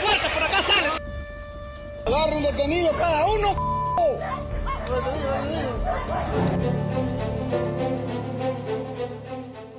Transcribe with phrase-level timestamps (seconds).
[0.00, 0.92] puerta, por acá salen.
[2.42, 3.54] Detenido cada uno.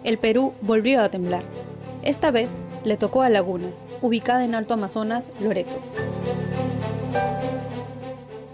[0.03, 1.43] El Perú volvió a temblar.
[2.03, 5.75] Esta vez le tocó a Lagunas, ubicada en Alto Amazonas, Loreto.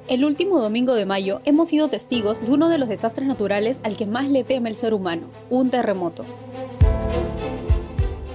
[0.07, 3.97] El último domingo de mayo hemos sido testigos de uno de los desastres naturales al
[3.97, 6.25] que más le teme el ser humano, un terremoto.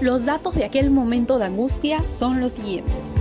[0.01, 3.13] Los datos de aquel momento de angustia son los siguientes.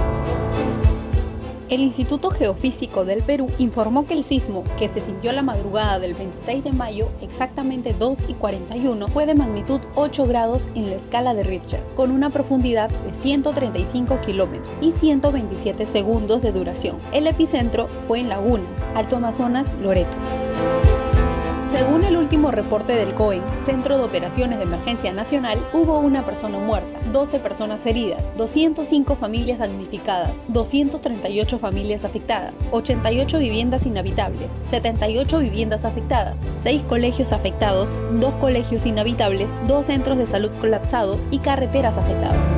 [1.68, 6.14] El Instituto Geofísico del Perú informó que el sismo, que se sintió la madrugada del
[6.14, 11.34] 26 de mayo, exactamente 2 y 41, fue de magnitud 8 grados en la escala
[11.34, 16.98] de Richter, con una profundidad de 135 kilómetros y 127 segundos de duración.
[17.12, 20.18] El epicentro fue en Lagunas, Alto Amazonas, Loreto.
[21.72, 26.58] Según el último reporte del COEN, Centro de Operaciones de Emergencia Nacional, hubo una persona
[26.58, 35.86] muerta, 12 personas heridas, 205 familias damnificadas, 238 familias afectadas, 88 viviendas inhabitables, 78 viviendas
[35.86, 42.58] afectadas, 6 colegios afectados, 2 colegios inhabitables, 2 centros de salud colapsados y carreteras afectadas.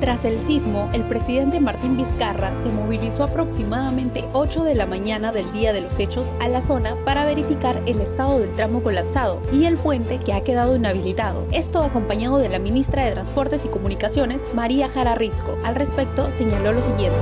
[0.00, 5.50] Tras el sismo, el presidente Martín Vizcarra se movilizó aproximadamente 8 de la mañana del
[5.54, 9.64] día de los hechos a la zona para verificar el estado del tramo colapsado y
[9.64, 11.46] el puente que ha quedado inhabilitado.
[11.50, 15.56] Esto acompañado de la ministra de Transportes y Comunicaciones, María Jara Risco.
[15.64, 17.18] Al respecto, señaló lo siguiente.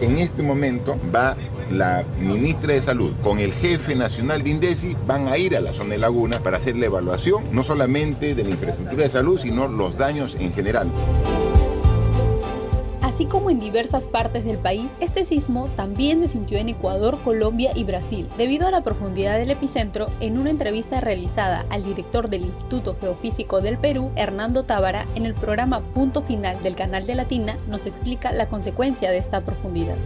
[0.00, 1.36] En este momento va
[1.70, 5.72] la ministra de Salud con el jefe nacional de INDECI van a ir a la
[5.72, 9.68] zona de Laguna para hacer la evaluación no solamente de la infraestructura de salud, sino
[9.68, 10.90] los daños en general.
[13.18, 17.72] Así como en diversas partes del país, este sismo también se sintió en Ecuador, Colombia
[17.74, 18.28] y Brasil.
[18.36, 23.60] Debido a la profundidad del epicentro, en una entrevista realizada al director del Instituto Geofísico
[23.60, 28.30] del Perú, Hernando Tábara, en el programa Punto Final del canal de Latina, nos explica
[28.30, 29.96] la consecuencia de esta profundidad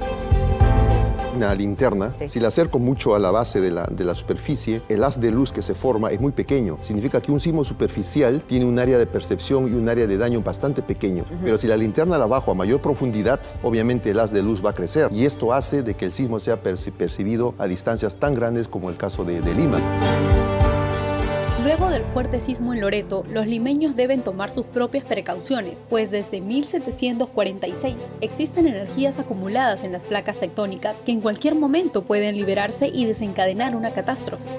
[1.35, 5.05] una linterna, si la acerco mucho a la base de la, de la, superficie, el
[5.05, 6.79] haz de luz que se forma es muy pequeño.
[6.81, 10.41] Significa que un sismo superficial tiene un área de percepción y un área de daño
[10.43, 11.25] bastante pequeño.
[11.45, 14.71] Pero si la linterna la bajo a mayor profundidad, obviamente el haz de luz va
[14.71, 15.09] a crecer.
[15.13, 18.97] Y esto hace de que el sismo sea percibido a distancias tan grandes como el
[18.97, 19.81] caso de, de Lima.
[21.73, 26.43] Luego del fuerte sismo en Loreto, los limeños deben tomar sus propias precauciones, pues desde
[26.43, 33.07] 1746 existen energías acumuladas en las placas tectónicas que en cualquier momento pueden liberarse y
[33.07, 34.51] desencadenar una catástrofe.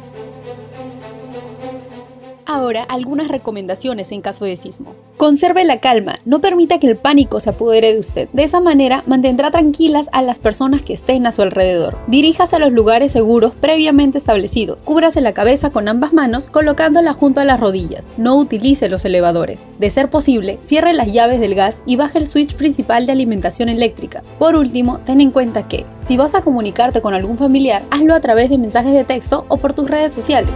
[2.48, 4.96] Ahora, algunas recomendaciones en caso de sismo.
[5.24, 8.28] Conserve la calma, no permita que el pánico se apodere de usted.
[8.34, 11.98] De esa manera, mantendrá tranquilas a las personas que estén a su alrededor.
[12.08, 14.84] Diríjase a los lugares seguros previamente establecidos.
[14.84, 18.12] Cúbrase la cabeza con ambas manos, colocándola junto a las rodillas.
[18.18, 19.70] No utilice los elevadores.
[19.80, 23.70] De ser posible, cierre las llaves del gas y baje el switch principal de alimentación
[23.70, 24.24] eléctrica.
[24.40, 28.20] Por último, ten en cuenta que, si vas a comunicarte con algún familiar, hazlo a
[28.20, 30.52] través de mensajes de texto o por tus redes sociales.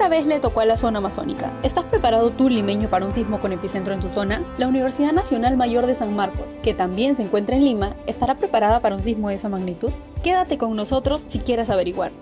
[0.00, 1.52] Esta vez le tocó a la zona amazónica.
[1.62, 4.42] ¿Estás preparado tú, limeño, para un sismo con epicentro en tu zona?
[4.56, 8.80] La Universidad Nacional Mayor de San Marcos, que también se encuentra en Lima, ¿estará preparada
[8.80, 9.90] para un sismo de esa magnitud?
[10.22, 12.12] Quédate con nosotros si quieres averiguar.